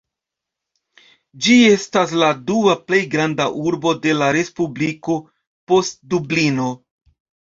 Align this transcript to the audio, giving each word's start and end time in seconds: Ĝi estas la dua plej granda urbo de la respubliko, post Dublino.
Ĝi 1.47 1.57
estas 1.73 2.13
la 2.21 2.29
dua 2.47 2.73
plej 2.87 3.01
granda 3.15 3.45
urbo 3.71 3.93
de 4.05 4.15
la 4.21 4.29
respubliko, 4.37 5.17
post 5.73 6.01
Dublino. 6.15 6.67